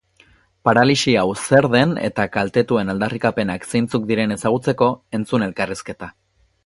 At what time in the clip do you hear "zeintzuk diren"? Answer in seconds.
3.75-4.35